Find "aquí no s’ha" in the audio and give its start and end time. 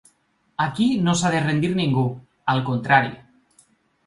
0.63-1.31